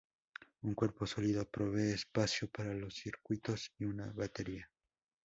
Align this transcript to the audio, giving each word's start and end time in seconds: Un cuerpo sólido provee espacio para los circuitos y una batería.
Un 0.63 0.73
cuerpo 0.73 1.05
sólido 1.05 1.47
provee 1.47 1.91
espacio 1.91 2.49
para 2.49 2.73
los 2.73 2.95
circuitos 2.95 3.71
y 3.77 3.85
una 3.85 4.11
batería. 4.13 4.67